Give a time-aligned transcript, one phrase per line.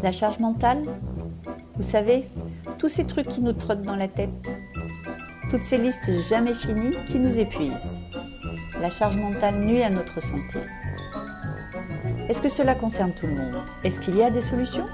[0.00, 0.84] La charge mentale
[1.76, 2.24] Vous savez,
[2.78, 4.50] tous ces trucs qui nous trottent dans la tête.
[5.50, 8.00] Toutes ces listes jamais finies qui nous épuisent.
[8.80, 10.60] La charge mentale nuit à notre santé.
[12.28, 13.62] Est-ce que cela concerne tout le monde?
[13.84, 14.86] Est-ce qu'il y a des solutions?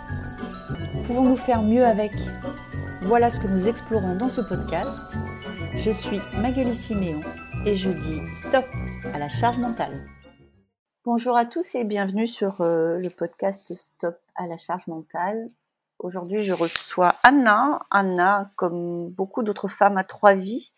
[1.04, 2.12] Pouvons-nous faire mieux avec?
[3.02, 5.16] Voilà ce que nous explorons dans ce podcast.
[5.74, 7.20] Je suis Magali Siméon
[7.64, 8.66] et je dis stop
[9.14, 10.04] à la charge mentale.
[11.04, 15.50] Bonjour à tous et bienvenue sur euh, le podcast Stop à la charge mentale.
[15.98, 17.80] Aujourd'hui, je reçois Anna.
[17.90, 20.72] Anna, comme beaucoup d'autres femmes, a trois vies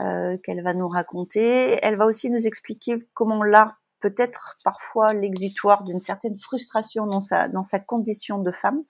[0.00, 1.78] euh, qu'elle va nous raconter.
[1.82, 7.20] Elle va aussi nous expliquer comment l'art peut être parfois l'exutoire d'une certaine frustration dans
[7.20, 8.84] sa, dans sa condition de femme,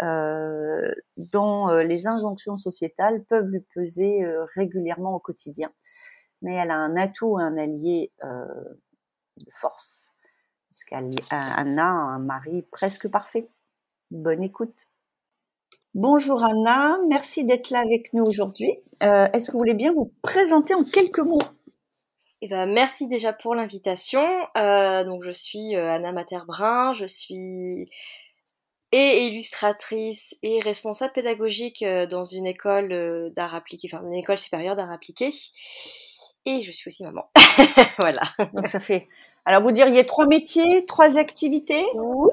[0.00, 5.70] euh, dont les injonctions sociétales peuvent lui peser régulièrement au quotidien.
[6.40, 10.12] Mais elle a un atout, un allié de force
[11.30, 13.48] Anna a un mari presque parfait.
[14.10, 14.86] Bonne écoute.
[15.94, 18.78] Bonjour Anna, merci d'être là avec nous aujourd'hui.
[19.02, 21.40] Euh, est-ce que vous voulez bien vous présenter en quelques mots?
[22.40, 24.24] Eh ben, merci déjà pour l'invitation.
[24.56, 27.90] Euh, donc je suis euh, Anna Materbrun, je suis
[28.92, 34.90] et illustratrice et responsable pédagogique dans une école d'art appliqué, enfin une école supérieure d'art
[34.90, 35.30] appliqué.
[36.46, 37.30] Et je suis aussi maman.
[37.98, 38.22] voilà.
[38.54, 39.08] Donc ça fait
[39.44, 41.86] alors, vous diriez trois métiers, trois activités?
[41.94, 42.30] Oui,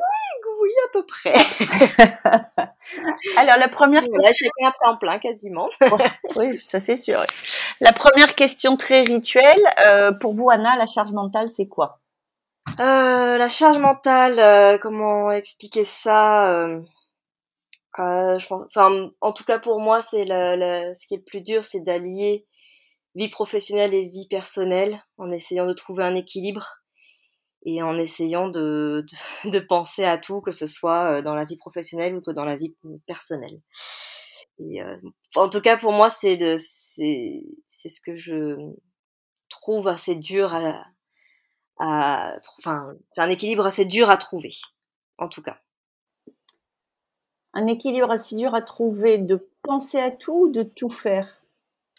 [0.61, 1.34] oui, à peu près.
[3.38, 4.34] Alors, la première question...
[4.34, 5.70] chacun un temps plein, quasiment.
[6.38, 7.23] oui, ça c'est sûr.
[7.80, 12.00] La première question très rituelle, euh, pour vous, Anna, la charge mentale, c'est quoi?
[12.80, 16.67] Euh, La charge mentale, euh, comment expliquer ça
[17.97, 21.64] je pense, enfin, en tout cas pour moi, c'est ce qui est le plus dur,
[21.64, 22.45] c'est d'allier
[23.16, 26.84] vie professionnelle et vie personnelle en essayant de trouver un équilibre
[27.66, 29.06] et en essayant de,
[29.46, 32.56] de, penser à tout, que ce soit euh, dans la vie professionnelle ou dans la
[32.56, 32.76] vie
[33.08, 33.60] personnelle.
[34.62, 34.98] Euh,
[35.36, 38.56] en tout cas, pour moi, c'est c'est c'est ce que je
[39.50, 40.86] trouve assez dur à,
[41.80, 44.52] à enfin, c'est un équilibre assez dur à trouver,
[45.18, 45.59] en tout cas.
[47.54, 51.34] Un équilibre assez dur à trouver de penser à tout ou de tout faire?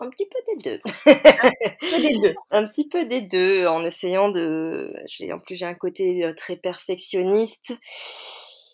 [0.00, 0.80] Un petit peu des deux.
[1.06, 2.34] un peu des deux.
[2.52, 4.92] Un petit peu des deux, en essayant de.
[5.32, 7.78] En plus j'ai un côté euh, très perfectionniste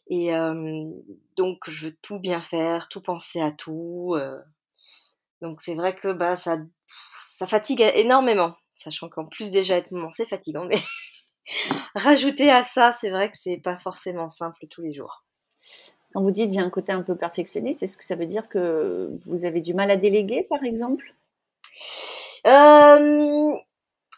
[0.09, 0.85] et euh,
[1.37, 4.15] donc je veux tout bien faire, tout penser à tout.
[4.17, 4.39] Euh.
[5.41, 6.59] Donc c'est vrai que bah ça
[7.37, 10.79] ça fatigue énormément, sachant qu'en plus déjà être maman c'est fatigant, mais
[11.95, 15.25] rajouter à ça, c'est vrai que c'est pas forcément simple tous les jours.
[16.13, 19.11] Quand vous dites j'ai un côté un peu perfectionniste, est-ce que ça veut dire que
[19.25, 21.15] vous avez du mal à déléguer, par exemple?
[22.47, 23.53] Euh,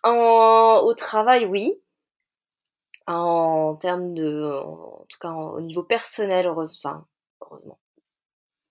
[0.04, 1.80] Au travail, oui.
[3.06, 7.04] En termes de, en tout cas au niveau personnel, heureusement,
[7.42, 7.78] heureusement.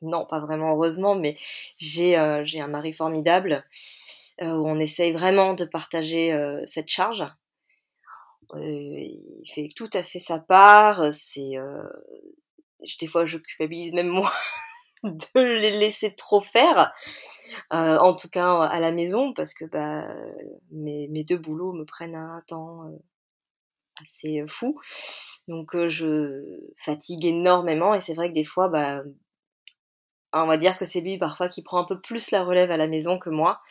[0.02, 1.38] Non, pas vraiment heureusement, mais
[1.78, 3.64] j'ai euh, un mari formidable
[4.42, 6.36] euh, où on essaye vraiment de partager
[6.66, 7.24] cette charge.
[8.56, 11.14] il fait tout à fait sa part.
[11.14, 11.58] C'est
[13.00, 14.32] des fois je culpabilise même moi
[15.04, 16.94] de les laisser trop faire,
[17.74, 20.08] euh, en tout cas à la maison, parce que bah,
[20.72, 22.98] mes, deux boulots me prennent un temps euh,
[24.02, 24.80] assez euh, fou.
[25.50, 26.42] Donc je
[26.78, 29.04] fatigue énormément et c'est vrai que des fois, bah,
[30.32, 32.78] on va dire que c'est lui parfois qui prend un peu plus la relève à
[32.78, 33.62] la maison que moi.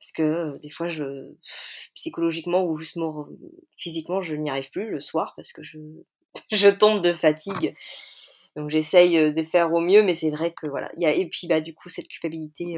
[0.00, 1.30] Parce que des fois, je,
[1.94, 2.98] psychologiquement ou juste
[3.76, 5.78] physiquement, je n'y arrive plus le soir parce que je,
[6.50, 7.76] je tombe de fatigue
[8.56, 10.90] donc j'essaye de faire au mieux, mais c'est vrai que voilà.
[10.96, 12.76] Y a, et puis bah du coup cette culpabilité,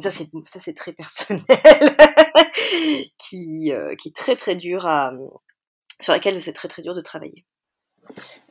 [0.00, 1.44] ça c'est ça c'est très personnel,
[3.18, 5.12] qui qui est très très dur à
[6.00, 7.44] sur laquelle c'est très très dur de travailler.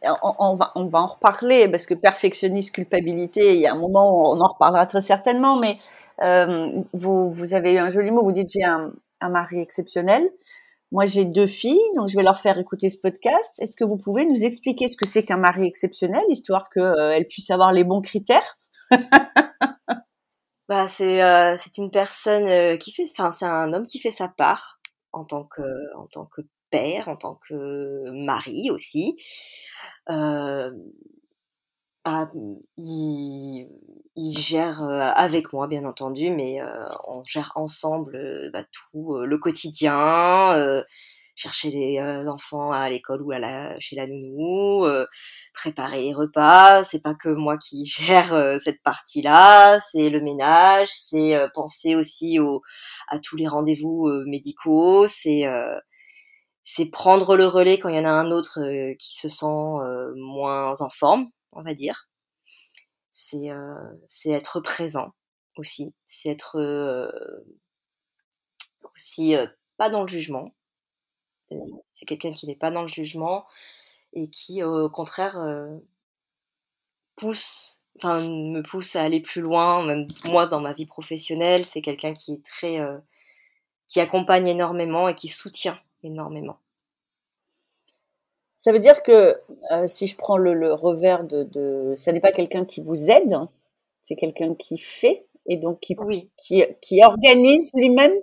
[0.04, 4.12] On, va, on va en reparler parce que perfectionniste, culpabilité, il y a un moment
[4.12, 5.78] où on en reparlera très certainement, mais
[6.94, 8.92] vous, vous avez eu un joli mot, vous dites j'ai un,
[9.22, 10.30] un mari exceptionnel.
[10.92, 13.60] Moi, j'ai deux filles, donc je vais leur faire écouter ce podcast.
[13.60, 17.24] Est-ce que vous pouvez nous expliquer ce que c'est qu'un mari exceptionnel, histoire qu'elles euh,
[17.30, 18.58] puissent avoir les bons critères?
[20.70, 24.12] Bah, c'est euh, c'est une personne euh, qui fait, enfin, c'est un homme qui fait
[24.12, 24.82] sa part
[25.14, 25.62] en tant que
[25.96, 29.16] en tant que père, en tant que mari aussi.
[32.08, 32.30] Euh, ah,
[32.78, 33.68] il,
[34.16, 36.60] il, gère avec moi, bien entendu, mais
[37.08, 40.84] on gère ensemble bah, tout le quotidien,
[41.36, 44.88] chercher les enfants à l'école ou à la, chez la nounou,
[45.54, 46.84] préparer les repas.
[46.84, 52.62] C'est pas que moi qui gère cette partie-là, c'est le ménage, c'est penser aussi au,
[53.10, 55.44] à tous les rendez-vous médicaux, c'est
[56.64, 58.60] c'est prendre le relais quand il y en a un autre
[58.98, 59.46] qui se sent
[60.16, 62.10] moins en forme on va dire.
[63.12, 63.50] C'est
[64.08, 65.12] c'est être présent
[65.58, 66.60] aussi, c'est être
[68.94, 69.36] aussi
[69.78, 70.54] pas dans le jugement.
[71.90, 73.46] C'est quelqu'un qui n'est pas dans le jugement
[74.14, 75.38] et qui, au contraire,
[77.16, 79.84] pousse, enfin, me pousse à aller plus loin.
[79.86, 82.80] Même moi, dans ma vie professionnelle, c'est quelqu'un qui est très,
[83.88, 86.60] qui accompagne énormément et qui soutient énormément.
[88.58, 89.40] Ça veut dire que
[89.86, 93.50] si je prends le, revers de, de, ça n'est pas quelqu'un qui vous aide, hein,
[94.02, 96.30] c'est quelqu'un qui fait et donc qui, oui.
[96.38, 98.14] qui, qui organise lui-même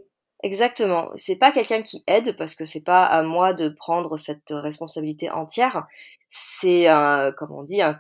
[0.45, 1.11] Exactement.
[1.15, 5.31] C'est pas quelqu'un qui aide parce que c'est pas à moi de prendre cette responsabilité
[5.31, 5.87] entière.
[6.29, 7.99] C'est, euh, comme on dit, un,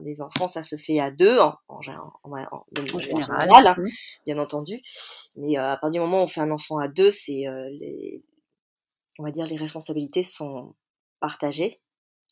[0.00, 3.88] des enfants, ça se fait à deux, en, en, général, hein, mmh.
[4.26, 4.80] bien entendu.
[5.34, 7.68] Mais euh, à partir du moment où on fait un enfant à deux, c'est euh,
[7.80, 8.22] les,
[9.18, 10.76] on va dire, les responsabilités sont
[11.20, 11.80] partagées.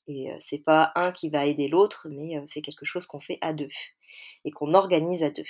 [0.07, 3.55] Et c'est pas un qui va aider l'autre, mais c'est quelque chose qu'on fait à
[3.55, 3.71] deux
[4.45, 5.45] et qu'on organise à deux.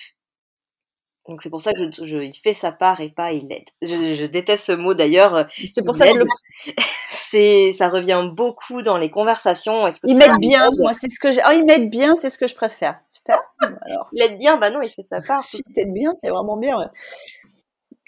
[1.27, 3.65] Donc c'est pour ça que je, il fait sa part et pas il l'aide.
[3.81, 5.49] Je, déteste ce mot d'ailleurs.
[5.73, 6.27] C'est pour ça que le...
[7.09, 9.87] c'est ça revient beaucoup dans les conversations.
[9.87, 10.71] Est-ce que il m'aide bien.
[10.79, 11.41] Moi c'est ce que j'ai.
[11.47, 13.01] Oh, il m'aide bien, c'est ce que je préfère.
[13.11, 13.39] Super.
[13.61, 14.09] Alors.
[14.13, 15.45] il aide bien, bah non, il fait sa part.
[15.45, 16.77] Si bien, c'est vraiment bien.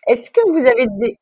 [0.08, 1.18] Est-ce que vous avez des,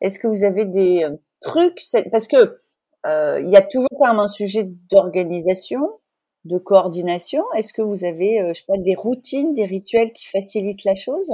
[0.00, 1.06] est-ce que vous avez des
[1.40, 1.80] trucs
[2.10, 2.58] parce que
[3.04, 6.00] il y a toujours quand même un sujet d'organisation
[6.44, 7.44] de coordination.
[7.54, 11.30] Est-ce que vous avez, euh, je sais des routines, des rituels qui facilitent la chose?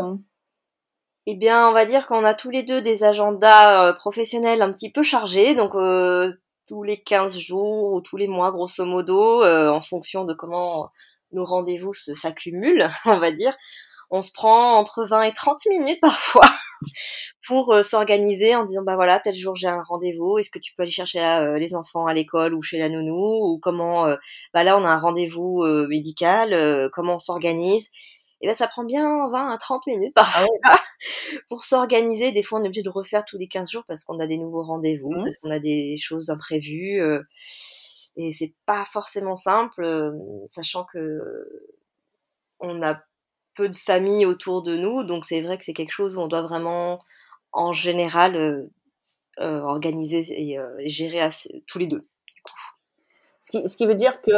[1.26, 4.70] Eh bien, on va dire qu'on a tous les deux des agendas euh, professionnels un
[4.70, 6.32] petit peu chargés, donc euh,
[6.66, 10.90] tous les 15 jours ou tous les mois, grosso modo, en fonction de comment
[11.32, 13.56] nos rendez-vous s'accumulent, on va dire.
[14.10, 16.50] On se prend entre 20 et 30 minutes parfois
[17.46, 20.38] pour euh, s'organiser en disant bah voilà tel jour j'ai un rendez-vous.
[20.38, 23.52] Est-ce que tu peux aller chercher euh, les enfants à l'école ou chez la nounou
[23.52, 24.16] ou comment euh,
[24.52, 27.88] bah là on a un rendez-vous médical comment on s'organise.
[28.40, 30.80] Et ben ça prend bien 20 à 30 minutes parfois ah
[31.48, 32.32] pour s'organiser.
[32.32, 34.38] Des fois on est obligé de refaire tous les 15 jours parce qu'on a des
[34.38, 35.22] nouveaux rendez-vous mmh.
[35.22, 37.00] parce qu'on a des choses imprévues
[38.16, 40.12] et c'est pas forcément simple
[40.48, 41.20] sachant que
[42.58, 43.00] on a
[43.60, 46.28] peu de familles autour de nous donc c'est vrai que c'est quelque chose où on
[46.28, 47.00] doit vraiment
[47.52, 48.70] en général euh,
[49.40, 51.28] euh, organiser et euh, gérer
[51.66, 52.06] tous les deux.
[53.38, 54.32] Ce qui, ce qui, veut dire que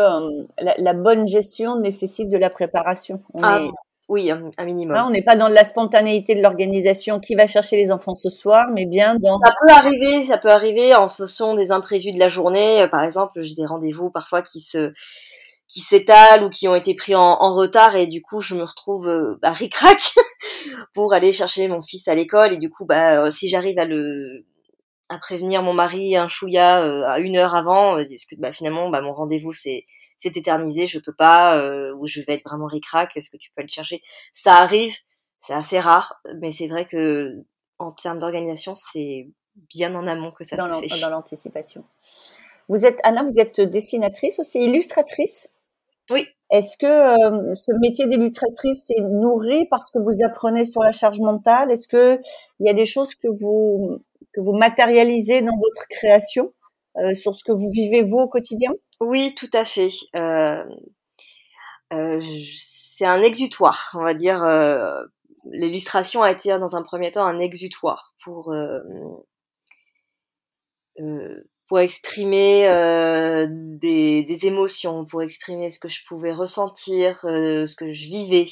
[0.61, 3.21] la, bonne gestion nécessite de la préparation.
[3.43, 3.61] Ah,
[4.09, 4.97] oui, un, minimum.
[5.07, 8.69] on n'est pas dans la spontanéité de l'organisation qui va chercher les enfants ce soir,
[8.73, 9.41] mais bien dans.
[9.41, 12.87] Ça peut arriver, ça peut arriver en fonction des imprévus de la journée.
[12.93, 14.93] Par exemple, j'ai des rendez-vous parfois qui se
[15.73, 19.09] qui s'étalent ou qui ont été pris en, retard et du coup je me retrouve
[19.09, 20.15] euh, bah, ric-rac
[20.95, 23.87] pour aller chercher mon fils à l'école et du coup bah euh, si j'arrive à
[23.87, 24.45] le
[25.09, 28.91] à prévenir mon mari un chouïa euh, à une heure avant parce que bah, finalement
[28.91, 29.85] bah, mon rendez-vous c'est
[30.19, 31.59] c'est éternisé je peux pas
[31.95, 34.03] ou je vais être vraiment ric-rac est-ce que tu peux aller chercher?
[34.35, 34.95] Ça arrive
[35.39, 37.33] c'est assez rare mais c'est vrai que
[37.79, 39.27] en termes d'organisation c'est
[39.75, 41.01] bien en amont que ça se fait.
[41.01, 41.85] dans l'anticipation.
[42.69, 45.49] Vous êtes Anna vous êtes dessinatrice aussi illustratrice?
[46.12, 46.26] Oui.
[46.50, 51.19] Est-ce que euh, ce métier d'illustratrice est nourri parce que vous apprenez sur la charge
[51.20, 51.70] mentale?
[51.70, 52.20] Est-ce que
[52.61, 53.99] il y a des choses que vous
[54.35, 56.53] que vous matérialisez dans votre création
[56.99, 58.70] euh, sur ce que vous vivez vous au quotidien?
[59.00, 59.88] Oui, tout à fait.
[60.14, 60.62] Euh,
[62.56, 64.44] c'est un exutoire, on va dire.
[65.51, 68.53] L'illustration a été dans un premier temps un exutoire pour
[71.72, 77.94] pour exprimer euh, des, émotions, pour exprimer ce que je pouvais ressentir, euh, ce que
[77.94, 78.44] je vivais.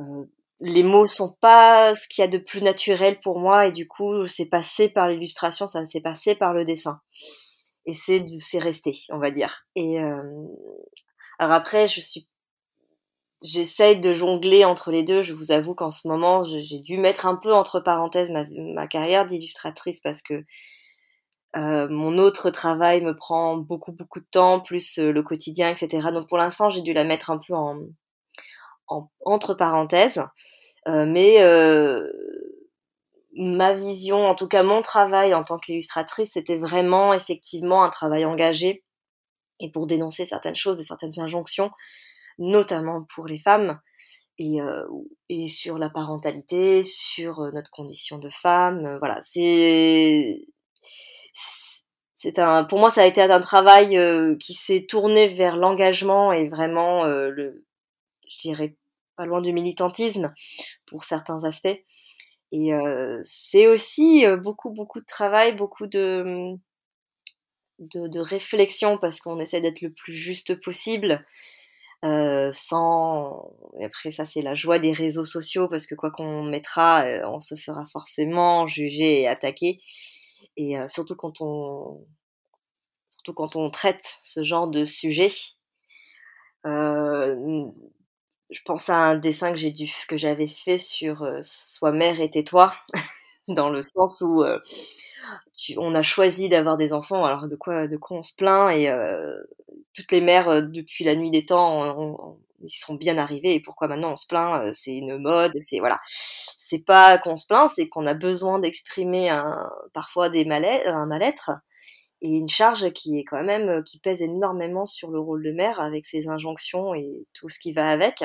[0.00, 0.24] Euh,
[0.60, 3.86] les mots sont pas ce qu'il y a de plus naturel pour moi et du
[3.86, 7.00] coup c'est passé par l'illustration, ça s'est passé par le dessin.
[7.86, 9.68] Et c'est c'est resté, on va dire.
[9.76, 10.00] Et
[11.38, 12.26] alors après je suis
[13.40, 15.20] j'essaye de jongler entre les deux.
[15.20, 18.88] Je vous avoue qu'en ce moment, j'ai dû mettre un peu entre parenthèses ma, ma
[18.88, 20.44] carrière d'illustratrice parce que
[21.56, 26.08] euh, mon autre travail me prend beaucoup beaucoup de temps, plus euh, le quotidien, etc.
[26.12, 27.80] Donc pour l'instant, j'ai dû la mettre un peu en,
[29.24, 30.22] entre parenthèses.
[30.88, 31.38] Euh, mais
[33.34, 38.24] ma vision, en tout cas mon travail en tant qu'illustratrice, c'était vraiment effectivement un travail
[38.24, 38.84] engagé
[39.60, 41.70] et pour dénoncer certaines choses et certaines injonctions,
[42.38, 43.80] notamment pour les femmes.
[44.38, 44.56] Et,
[45.28, 50.38] et sur la parentalité, sur notre condition de femme, voilà, c'est
[52.22, 56.34] c'est un, pour moi, ça a été un travail euh, qui s'est tourné vers l'engagement
[56.34, 57.64] et vraiment euh, le,
[58.28, 58.76] je dirais
[59.16, 60.30] pas loin du militantisme
[60.86, 61.80] pour certains aspects.
[62.52, 66.58] Et euh, c'est aussi beaucoup beaucoup de travail, beaucoup de
[68.18, 71.24] réflexion parce qu'on essaie d'être le plus juste possible.
[72.02, 77.04] Sans et après ça c'est la joie des réseaux sociaux parce que quoi qu'on mettra
[77.24, 79.76] on se fera forcément juger et attaquer
[80.56, 82.06] et surtout quand on
[83.70, 85.28] traite ce genre de sujet
[86.64, 92.30] je pense à un dessin que j'ai dû que j'avais fait sur Sois mère et
[92.30, 92.74] tais-toi
[93.48, 94.44] dans le sens où
[95.76, 98.90] on a choisi d'avoir des enfants, alors de quoi, de quoi on se plaint et
[99.94, 104.12] toutes les mères depuis la nuit des temps, ils sont bien arrivés et pourquoi maintenant
[104.12, 105.98] on se plaint C'est une mode, c'est voilà,
[106.70, 111.50] c'est pas qu'on se plaint, c'est qu'on a besoin d'exprimer un, parfois des un mal-être
[112.22, 115.80] et une charge qui est quand même qui pèse énormément sur le rôle de mère
[115.80, 118.24] avec ses injonctions et tout ce qui va avec.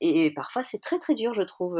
[0.00, 1.78] Et parfois c'est très très dur, je trouve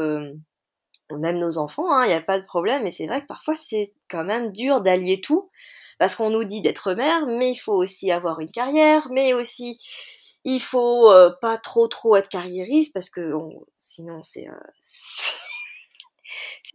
[1.10, 3.26] on aime nos enfants, il hein, n'y a pas de problème, mais c'est vrai que
[3.26, 5.50] parfois c'est quand même dur d'allier tout,
[5.98, 9.78] parce qu'on nous dit d'être mère, mais il faut aussi avoir une carrière, mais aussi
[10.44, 13.32] il faut euh, pas trop trop être carriériste, parce que
[13.80, 14.48] sinon c'est...
[14.48, 14.52] Euh,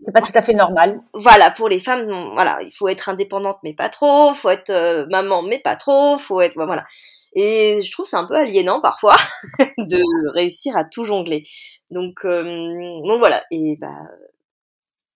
[0.01, 0.99] c'est pas tout à fait normal.
[1.13, 5.05] Voilà, pour les femmes, voilà, il faut être indépendante mais pas trop, faut être euh,
[5.09, 6.85] maman mais pas trop, faut être voilà.
[7.33, 9.15] Et je trouve c'est un peu aliénant parfois
[9.77, 11.43] de réussir à tout jongler.
[11.89, 13.43] Donc, euh, donc voilà.
[13.51, 13.97] Et bah,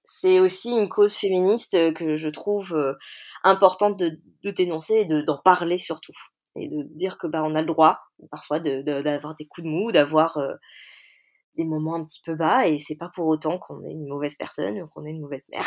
[0.05, 2.93] c'est aussi une cause féministe que je trouve euh,
[3.43, 4.19] importante de,
[4.51, 6.13] dénoncer et d'en parler surtout.
[6.55, 7.99] Et de dire que bah, on a le droit
[8.31, 10.53] parfois d'avoir de, des coups de mou, d'avoir euh,
[11.57, 14.35] des moments un petit peu bas, et c'est pas pour autant qu'on est une mauvaise
[14.35, 15.65] personne ou qu'on est une mauvaise mère.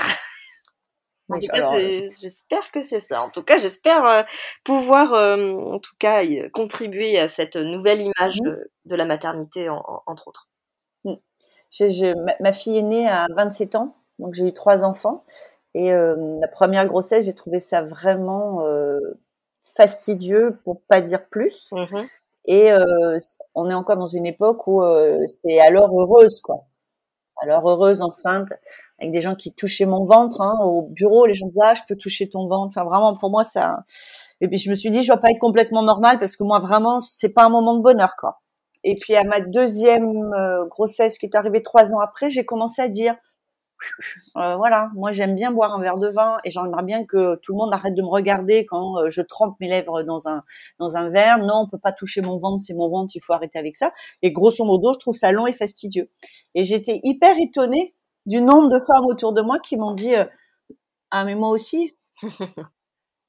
[2.20, 3.22] j'espère que c'est ça.
[3.22, 4.26] En tout cas, j'espère
[4.64, 8.56] pouvoir, en tout cas, contribuer à cette nouvelle image mmh.
[8.86, 10.48] de, la maternité, entre autres.
[11.70, 15.24] Je, ma, fille est née à 27 ans, donc j'ai eu trois enfants.
[15.74, 18.98] Et euh, la première grossesse, j'ai trouvé ça vraiment euh,
[19.76, 21.70] fastidieux, pour pas dire plus.
[21.72, 22.02] Mmh
[22.48, 23.18] Et euh,
[23.54, 26.64] on est encore dans une époque où euh, c'est alors heureuse, quoi.
[27.42, 28.48] Alors heureuse, enceinte,
[28.98, 30.40] avec des gens qui touchaient mon ventre.
[30.40, 32.72] Hein, au bureau, les gens disaient ah, je peux toucher ton ventre.
[32.74, 33.84] Enfin vraiment, pour moi, ça.
[34.40, 36.58] Et puis je me suis dit, je dois pas être complètement normale parce que moi,
[36.58, 38.40] vraiment, c'est pas un moment de bonheur, quoi.
[38.82, 42.80] Et puis à ma deuxième euh, grossesse qui est arrivée trois ans après, j'ai commencé
[42.80, 43.14] à dire
[44.36, 47.52] euh, voilà, moi j'aime bien boire un verre de vin et j'aimerais bien que tout
[47.52, 50.42] le monde arrête de me regarder quand euh, je trempe mes lèvres dans un
[50.78, 51.38] dans un verre.
[51.38, 53.92] Non, on peut pas toucher mon ventre, c'est mon ventre, il faut arrêter avec ça.
[54.22, 56.10] Et grosso modo, je trouve ça long et fastidieux.
[56.54, 57.94] Et j'étais hyper étonnée
[58.26, 60.14] du nombre de femmes autour de moi qui m'ont dit
[61.10, 61.94] ah mais moi aussi.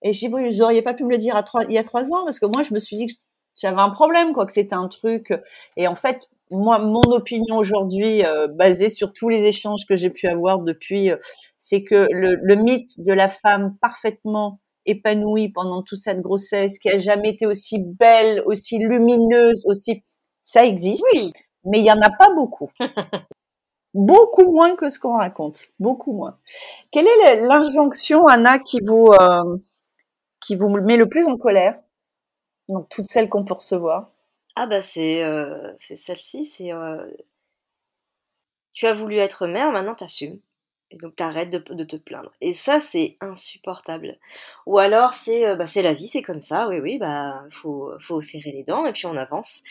[0.02, 1.84] et j'ai dit vous n'auriez pas pu me le dire à trois, il y a
[1.84, 3.14] trois ans parce que moi je me suis dit que
[3.60, 5.34] j'avais un problème, quoi, que c'était un truc.
[5.76, 10.10] Et en fait, moi, mon opinion aujourd'hui, euh, basée sur tous les échanges que j'ai
[10.10, 11.18] pu avoir depuis, euh,
[11.58, 16.90] c'est que le, le, mythe de la femme parfaitement épanouie pendant toute cette grossesse, qui
[16.90, 20.02] a jamais été aussi belle, aussi lumineuse, aussi,
[20.42, 21.06] ça existe.
[21.14, 21.32] Oui.
[21.66, 22.72] Mais il y en a pas beaucoup.
[23.94, 25.68] beaucoup moins que ce qu'on raconte.
[25.80, 26.38] Beaucoup moins.
[26.92, 29.58] Quelle est l'injonction, Anna, qui vous, euh,
[30.42, 31.80] qui vous met le plus en colère?
[32.70, 34.12] Donc toutes celles qu'on peut recevoir.
[34.62, 37.10] Ah bah c'est euh, celle-ci, c'est euh,
[38.74, 40.42] tu as voulu être mère, maintenant t'assumes.
[40.92, 42.34] Et donc t'arrêtes de, te plaindre.
[42.42, 44.20] Et ça c'est insupportable.
[44.66, 47.94] Ou alors c'est euh, bah, c'est la vie, c'est comme ça, oui oui, bah faut,
[48.02, 49.62] faut serrer les dents et puis on avance.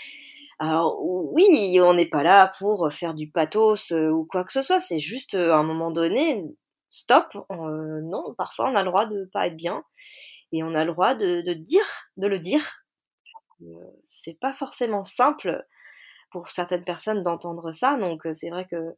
[0.58, 4.78] Alors oui, on n'est pas là pour faire du pathos ou quoi que ce soit,
[4.78, 6.44] c'est juste à un moment donné,
[6.88, 9.84] stop, non, parfois on a le droit de pas être bien
[10.52, 11.84] et on a le droit de dire,
[12.16, 12.86] de le dire
[14.22, 15.64] c'est pas forcément simple
[16.30, 17.96] pour certaines personnes d'entendre ça.
[17.98, 18.94] Donc c'est vrai que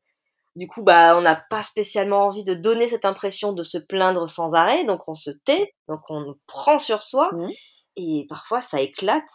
[0.57, 4.29] du coup, bah, on n'a pas spécialement envie de donner cette impression de se plaindre
[4.29, 7.49] sans arrêt, donc on se tait, donc on prend sur soi, mmh.
[7.97, 9.31] et parfois ça éclate.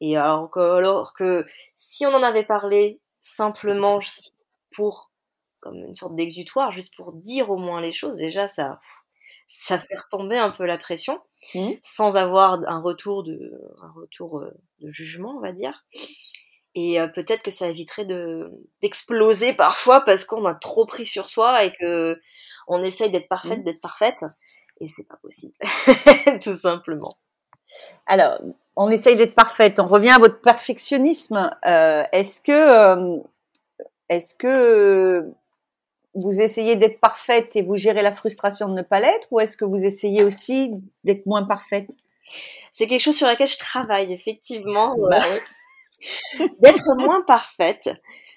[0.00, 1.44] Et alors que, alors que
[1.76, 4.00] si on en avait parlé simplement
[4.74, 5.10] pour,
[5.60, 8.80] comme une sorte d'exutoire, juste pour dire au moins les choses, déjà ça,
[9.52, 11.20] ça fait retomber un peu la pression,
[11.54, 11.72] mmh.
[11.82, 13.52] sans avoir un retour de,
[13.82, 15.84] un retour euh, de jugement, on va dire.
[16.76, 18.48] Et euh, peut-être que ça éviterait de
[18.80, 22.20] d'exploser parfois parce qu'on a trop pris sur soi et que
[22.68, 23.64] on essaye d'être parfaite, mmh.
[23.64, 24.24] d'être parfaite,
[24.80, 25.54] et c'est pas possible,
[26.40, 27.18] tout simplement.
[28.06, 28.38] Alors,
[28.76, 29.80] on essaye d'être parfaite.
[29.80, 31.50] On revient à votre perfectionnisme.
[31.66, 33.20] Euh, est-ce que,
[34.08, 35.28] est-ce que
[36.14, 39.56] vous essayez d'être parfaite et vous gérez la frustration de ne pas l'être ou est-ce
[39.56, 40.72] que vous essayez aussi
[41.04, 41.88] d'être moins parfaite?
[42.72, 44.96] C'est quelque chose sur laquelle je travaille, effectivement.
[45.10, 45.20] Bah
[46.60, 47.90] d'être moins parfaite.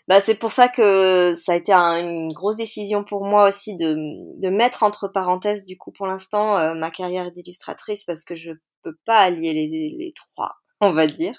[0.07, 3.95] Bah, c'est pour ça que ça a été une grosse décision pour moi aussi de,
[4.39, 8.51] de mettre entre parenthèses, du coup, pour l'instant, euh, ma carrière d'illustratrice parce que je
[8.83, 11.35] peux pas allier les, les trois, on va dire.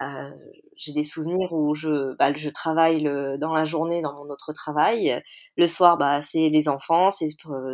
[0.00, 0.30] Euh,
[0.76, 4.52] j'ai des souvenirs où je, bah, je travaille le, dans la journée dans mon autre
[4.52, 5.20] travail.
[5.56, 7.26] Le soir, bah, c'est les enfants, c'est,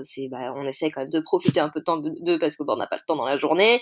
[0.05, 2.77] c'est, bah, on essaie quand même de profiter un peu de temps d'eux parce qu'on
[2.77, 3.81] n'a pas le temps dans la journée.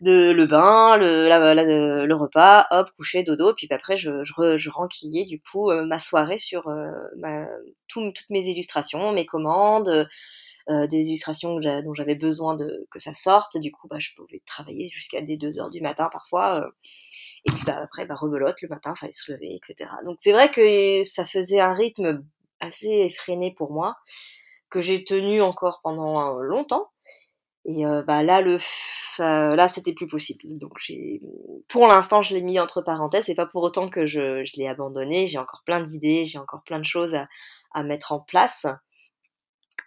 [0.00, 3.54] De le bain, le, la, le repas, hop, coucher, dodo.
[3.54, 7.46] Puis après, je, je, je renquillais du coup euh, ma soirée sur euh, ma,
[7.88, 10.06] toutes mes illustrations, mes commandes.
[10.68, 13.56] Euh, des illustrations dont j'avais besoin de que ça sorte.
[13.56, 16.56] Du coup, bah, je pouvais travailler jusqu'à des 2 heures du matin parfois.
[16.56, 16.68] Euh,
[17.48, 19.90] et puis bah, après, bah, rebelote le matin, fallait se lever, etc.
[20.04, 22.24] Donc c'est vrai que ça faisait un rythme
[22.60, 23.96] assez effréné pour moi,
[24.70, 26.90] que j'ai tenu encore pendant longtemps.
[27.64, 28.58] Et euh, bah là, le
[29.18, 30.42] là, c'était plus possible.
[30.58, 31.20] Donc j'ai,
[31.68, 33.24] pour l'instant, je l'ai mis entre parenthèses.
[33.24, 35.26] C'est pas pour autant que je, je l'ai abandonné.
[35.26, 37.26] J'ai encore plein d'idées, j'ai encore plein de choses à,
[37.74, 38.66] à mettre en place.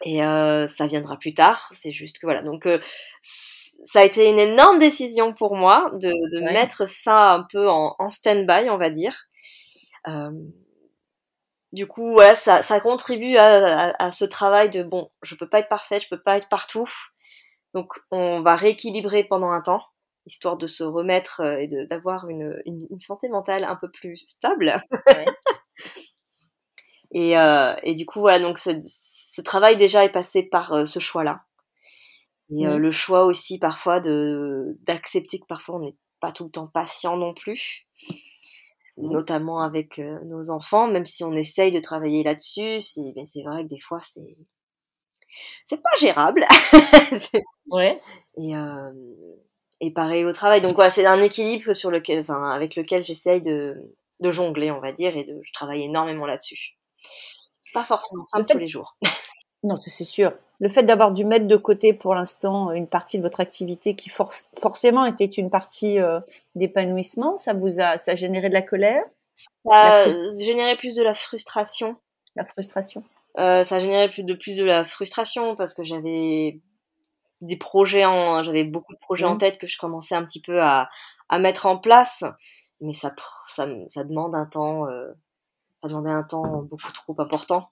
[0.04, 1.70] Et euh, ça viendra plus tard.
[1.74, 2.42] C'est juste que voilà.
[2.42, 2.80] Donc euh,
[3.22, 7.96] ça a été une énorme décision pour moi de, de mettre ça un peu en,
[8.00, 9.16] en stand-by, on va dire.
[10.08, 10.32] Euh,
[11.72, 15.48] du coup, ouais, ça, ça contribue à, à, à, ce travail de bon, je peux
[15.48, 16.90] pas être parfaite, je peux pas être partout.
[17.76, 19.84] Donc on va rééquilibrer pendant un temps,
[20.26, 24.82] histoire de se remettre et d'avoir une, une, une, santé mentale un peu plus stable.
[25.08, 25.26] Ouais.
[27.12, 27.34] et,
[27.84, 28.58] et du coup, voilà, donc
[29.40, 31.46] ce travail déjà est passé par euh, ce choix-là.
[32.52, 36.50] Et euh, le choix aussi parfois de d'accepter que parfois on n'est pas tout le
[36.50, 37.88] temps patient non plus,
[38.98, 43.44] notamment avec euh, nos enfants, même si on essaye de travailler là-dessus, c'est mais c'est
[43.44, 44.36] vrai que des fois c'est
[45.64, 46.46] c'est pas gérable.
[47.72, 47.98] ouais.
[48.36, 48.92] Et euh,
[49.80, 50.60] et pareil au travail.
[50.60, 53.78] Donc voilà, c'est un équilibre sur lequel, enfin, avec lequel j'essaye de,
[54.20, 56.76] de jongler, on va dire, et de, je travaille énormément là-dessus.
[57.74, 58.98] Pas forcément simple tous les jours.
[59.64, 60.34] Non, c'est sûr.
[60.60, 64.10] Le fait d'avoir dû mettre de côté pour l'instant une partie de votre activité qui
[64.10, 66.20] for forcément était une partie euh,
[66.56, 69.04] d'épanouissement, ça vous a, ça a généré de la colère?
[69.34, 71.96] Ça a généré plus de la frustration.
[72.36, 73.04] La frustration?
[73.38, 76.60] Euh, ça a généré plus de plus de la frustration parce que j'avais
[77.42, 79.30] des projets en, j'avais beaucoup de projets mmh.
[79.30, 80.90] en tête que je commençais un petit peu à,
[81.30, 82.26] à mettre en place,
[82.82, 83.14] mais ça,
[83.48, 85.08] ça, ça demande un temps, euh,
[85.82, 87.70] ça demandait un temps beaucoup trop important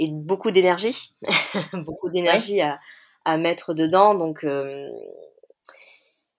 [0.00, 1.14] et beaucoup d'énergie,
[1.74, 2.62] beaucoup d'énergie ouais.
[2.62, 2.80] à,
[3.26, 4.14] à, mettre dedans.
[4.14, 4.88] Donc euh,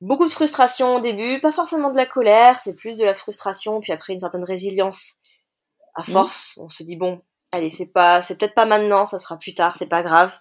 [0.01, 3.79] beaucoup de frustration au début, pas forcément de la colère, c'est plus de la frustration,
[3.79, 5.17] puis après une certaine résilience.
[5.93, 6.05] À mmh.
[6.05, 6.61] force, mmh.
[6.63, 7.21] on se dit bon,
[7.51, 10.35] allez, c'est pas, c'est peut-être pas maintenant, ça sera plus tard, c'est pas grave.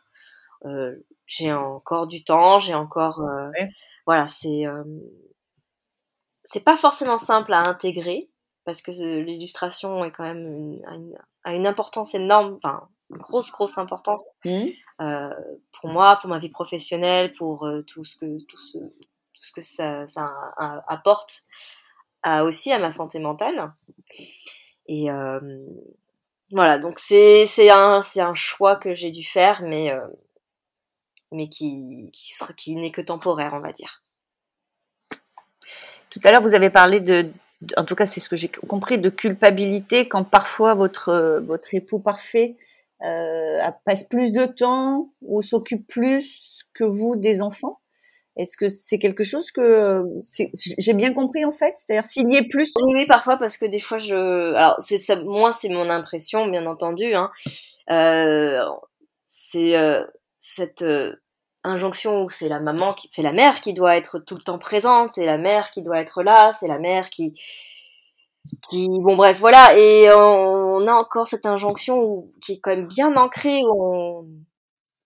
[0.65, 3.69] Euh, j'ai encore du temps, j'ai encore, euh, ouais.
[4.07, 4.65] voilà, c'est
[6.45, 8.31] c'est pas forcément simple à intégrer
[8.65, 13.79] parce que l'illustration est quand même une, une, a une importance énorme, enfin grosse grosse
[13.79, 14.67] importance mmh.
[15.01, 15.31] euh,
[15.81, 19.53] pour moi, pour ma vie professionnelle, pour euh, tout ce que tout ce, tout ce
[19.53, 20.33] que ça, ça
[20.87, 21.43] apporte
[22.23, 23.73] à, aussi à ma santé mentale.
[24.87, 25.41] Et euh,
[26.53, 29.93] voilà, donc c'est c'est un c'est un choix que j'ai dû faire, mais
[31.33, 34.03] mais qui qui, sera, qui n'est que temporaire, on va dire.
[36.11, 37.33] Tout à l'heure, vous avez parlé de,
[37.77, 42.01] en tout cas, c'est ce que j'ai compris, de culpabilité quand parfois votre votre époux
[42.01, 42.57] parfait
[43.85, 47.81] passe plus de temps ou s'occupe plus que vous des enfants?
[48.37, 50.05] Est-ce que c'est quelque chose que
[50.79, 51.75] j'ai bien compris en fait?
[51.77, 54.99] C'est-à-dire s'il y est plus Oui, oui, parfois parce que des fois je, alors c'est
[54.99, 57.15] ça, moi c'est mon impression, bien entendu.
[57.15, 57.31] Hein.
[57.91, 58.65] Euh,
[59.25, 60.05] c'est euh,
[60.39, 61.15] cette euh,
[61.65, 65.11] injonction où c'est la maman, c'est la mère qui doit être tout le temps présente,
[65.13, 67.39] c'est la mère qui doit être là, c'est la mère qui
[68.69, 72.87] qui bon bref voilà et on a encore cette injonction où, qui est quand même
[72.87, 74.27] bien ancrée on...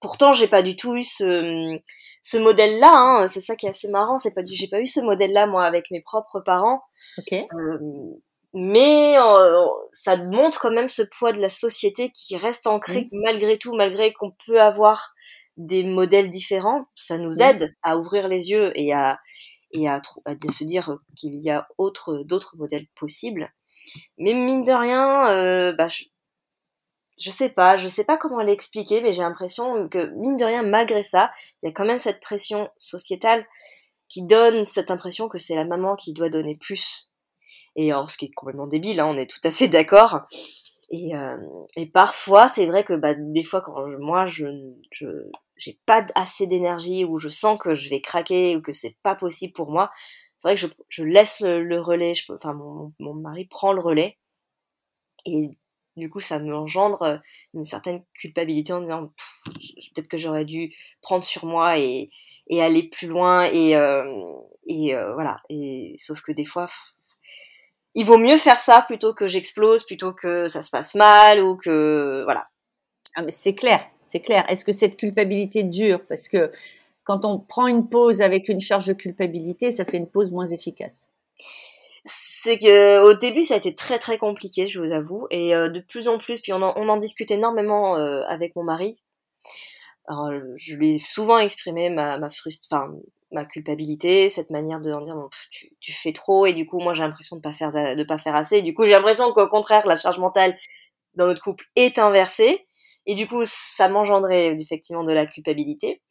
[0.01, 1.79] pourtant j'ai pas du tout eu ce
[2.23, 4.81] ce modèle là hein, c'est ça qui est assez marrant c'est pas du j'ai pas
[4.81, 6.83] eu ce modèle là moi avec mes propres parents
[7.19, 7.47] okay.
[7.55, 7.79] euh,
[8.55, 13.21] mais euh, ça montre quand même ce poids de la société qui reste ancré mmh.
[13.25, 15.13] malgré tout malgré qu'on peut avoir
[15.57, 17.75] des modèles différents ça nous aide mmh.
[17.83, 19.19] à ouvrir les yeux et à
[19.75, 20.01] et à,
[20.51, 23.53] se dire qu'il y a autre, d'autres modèles possibles.
[24.17, 26.05] Mais mine de rien, euh, bah, je,
[27.19, 30.63] je sais pas, je sais pas comment l'expliquer, mais j'ai l'impression que mine de rien,
[30.63, 31.31] malgré ça,
[31.63, 33.45] il y a quand même cette pression sociétale
[34.09, 37.11] qui donne cette impression que c'est la maman qui doit donner plus.
[37.77, 40.21] Et ce qui est complètement débile, hein, on est tout à fait d'accord.
[40.91, 41.37] Et, euh,
[41.93, 44.47] parfois, c'est vrai que bah, des fois, quand moi, je,
[45.57, 49.15] j'ai pas assez d'énergie ou je sens que je vais craquer ou que c'est pas
[49.15, 49.91] possible pour moi,
[50.39, 53.73] c'est vrai que je, je laisse le, relais, je peux, enfin mon, mon mari prend
[53.73, 54.19] le relais
[55.27, 55.51] et
[55.97, 57.21] du coup ça me engendre
[57.55, 59.13] une certaine culpabilité en disant
[59.95, 62.09] peut-être que j'aurais dû prendre sur moi et,
[62.49, 64.05] et aller plus loin et, euh,
[64.67, 65.41] et euh, voilà.
[65.49, 66.67] Et sauf que des fois
[67.95, 71.57] il vaut mieux faire ça plutôt que j'explose plutôt que ça se passe mal ou
[71.57, 72.49] que voilà.
[73.17, 74.45] Ah mais c'est clair c'est clair.
[74.49, 76.01] Est-ce que cette culpabilité dure?
[76.09, 76.51] Parce que
[77.05, 80.47] quand on prend une pause avec une charge de culpabilité ça fait une pause moins
[80.47, 81.09] efficace.
[82.05, 85.69] C'est que au début ça a été très très compliqué, je vous avoue, et euh,
[85.69, 89.03] de plus en plus, puis on en, discute énormément euh, avec mon mari.
[90.09, 92.29] Je lui ai souvent exprimé ma, ma
[93.35, 95.29] ma culpabilité, cette manière de dire
[95.81, 98.35] tu, fais trop et du coup moi j'ai l'impression de pas faire de pas faire
[98.35, 98.63] assez.
[98.63, 100.57] Du coup j'ai l'impression qu'au contraire la charge mentale
[101.15, 102.67] dans notre couple est inversée
[103.07, 106.03] et du coup ça m'engendrait effectivement de la culpabilité.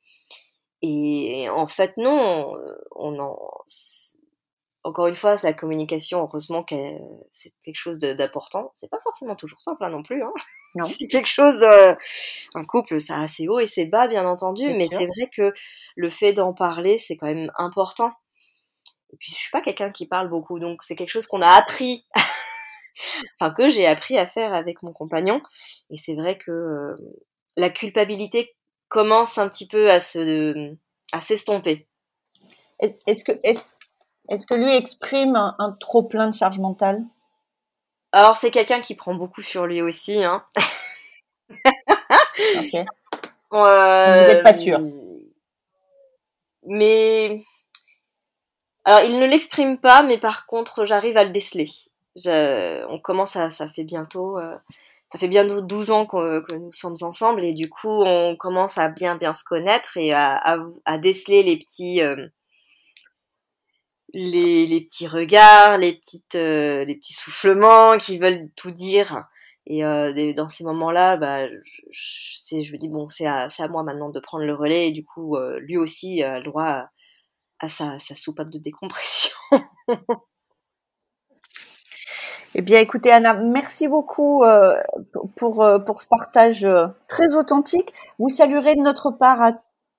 [0.82, 2.54] Et en fait non,
[2.96, 3.38] on en
[4.84, 6.22] encore une fois, c'est la communication.
[6.22, 6.76] Heureusement que
[7.32, 8.72] c'est quelque chose d'important.
[8.76, 10.22] C'est pas forcément toujours simple hein, non plus.
[10.24, 10.34] Hein.
[10.76, 10.86] Non.
[11.00, 11.64] c'est quelque chose.
[11.64, 11.96] Euh,
[12.54, 14.68] un couple, ça a assez haut et c'est bas, bien entendu.
[14.68, 15.54] mais c'est vrai que
[15.96, 18.12] le fait d'en parler, c'est quand même important.
[19.12, 21.50] Et puis, je suis pas quelqu'un qui parle beaucoup, donc c'est quelque chose qu'on a
[21.50, 22.06] appris.
[23.40, 25.42] Enfin, que j'ai appris à faire avec mon compagnon.
[25.90, 26.96] Et c'est vrai que euh,
[27.56, 28.56] la culpabilité
[28.90, 30.74] commence un petit peu à se
[31.12, 31.88] à s'estomper.
[32.80, 33.76] Est-ce que est-ce
[34.30, 37.04] est-ce que lui exprime un, trop plein de charge mentale?
[38.12, 40.24] Alors c'est quelqu'un qui prend beaucoup sur lui aussi.
[40.24, 40.46] Hein.
[43.52, 44.80] Vous n'êtes pas sûr.
[46.66, 47.42] Mais
[48.86, 51.68] alors il ne l'exprime pas, mais par contre j'arrive à le déceler.
[52.26, 54.58] On commence à, ça fait bientôt, euh,
[55.12, 58.90] ça fait bientôt 12 ans que, nous sommes ensemble et du coup on commence à
[58.90, 60.58] bien bien se connaître et à,
[61.02, 62.02] déceler les petits.
[62.02, 62.28] Euh,
[64.14, 69.26] les, les petits regards, les petites, euh, les petits soufflements qui veulent tout dire.
[69.66, 73.84] Et euh, dans ces moments-là, bah, je, je me dis bon, c'est à, à, moi
[73.84, 74.90] maintenant de prendre le relais.
[74.90, 76.92] Et du coup, euh, lui aussi a le droit à,
[77.60, 79.36] à sa, sa, soupape de décompression.
[82.56, 84.80] eh bien, écoutez, Anna, merci beaucoup euh,
[85.36, 86.68] pour, pour ce partage
[87.08, 87.92] très authentique.
[88.20, 89.54] Vous saluerez de notre part à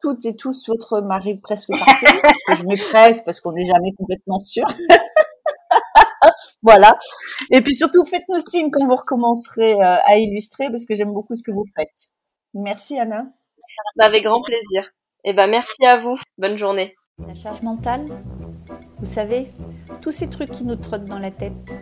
[0.05, 3.93] toutes et tous votre mari presque parfait, parce que je m'empresse, parce qu'on n'est jamais
[3.97, 4.67] complètement sûr.
[6.63, 6.99] voilà.
[7.51, 11.35] Et puis surtout, faites-nous signe quand vous recommencerez euh, à illustrer, parce que j'aime beaucoup
[11.35, 12.13] ce que vous faites.
[12.53, 13.25] Merci Anna.
[13.99, 14.91] Avec grand plaisir.
[15.25, 16.19] Et eh ben merci à vous.
[16.37, 16.95] Bonne journée.
[17.27, 18.07] La charge mentale,
[18.99, 19.49] vous savez,
[20.03, 21.73] tous ces trucs qui nous trottent dans la tête,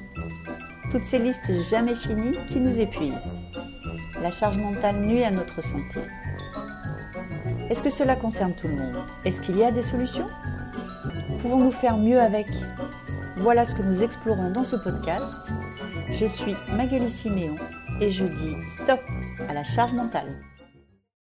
[0.92, 3.42] toutes ces listes jamais finies qui nous épuisent.
[4.20, 6.00] La charge mentale nuit à notre santé.
[7.70, 8.98] Est-ce que cela concerne tout le monde?
[9.24, 10.26] Est-ce qu'il y a des solutions?
[11.38, 12.46] Pouvons-nous faire mieux avec?
[13.38, 15.50] Voilà ce que nous explorons dans ce podcast.
[16.10, 17.56] Je suis Magali Siméon
[18.02, 19.00] et je dis stop
[19.48, 20.40] à la charge mentale.